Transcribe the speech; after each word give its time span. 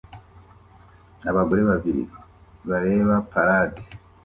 Abagore 1.29 1.61
babiri 1.69 2.03
bareba 2.69 3.15
parade 3.31 3.81